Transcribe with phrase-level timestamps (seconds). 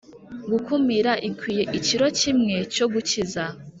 [0.51, 3.43] gukumira ikwiye ikiro kimwe cyo gukiza